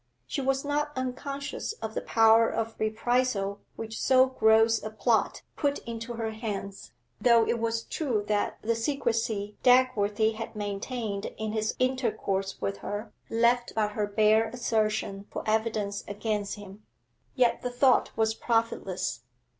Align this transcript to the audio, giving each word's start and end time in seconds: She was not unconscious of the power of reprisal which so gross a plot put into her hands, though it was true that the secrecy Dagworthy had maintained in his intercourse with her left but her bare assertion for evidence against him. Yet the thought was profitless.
She 0.25 0.41
was 0.41 0.65
not 0.65 0.91
unconscious 0.95 1.73
of 1.73 1.93
the 1.93 2.01
power 2.01 2.49
of 2.49 2.73
reprisal 2.79 3.59
which 3.75 4.01
so 4.01 4.25
gross 4.25 4.81
a 4.81 4.89
plot 4.89 5.43
put 5.55 5.77
into 5.85 6.13
her 6.13 6.31
hands, 6.31 6.91
though 7.21 7.47
it 7.47 7.59
was 7.59 7.83
true 7.83 8.25
that 8.27 8.57
the 8.63 8.73
secrecy 8.73 9.57
Dagworthy 9.61 10.33
had 10.33 10.55
maintained 10.55 11.27
in 11.37 11.51
his 11.51 11.75
intercourse 11.77 12.59
with 12.59 12.77
her 12.77 13.13
left 13.29 13.73
but 13.75 13.91
her 13.91 14.07
bare 14.07 14.47
assertion 14.49 15.27
for 15.29 15.43
evidence 15.47 16.03
against 16.07 16.55
him. 16.55 16.81
Yet 17.35 17.61
the 17.61 17.69
thought 17.69 18.09
was 18.17 18.33
profitless. 18.33 19.21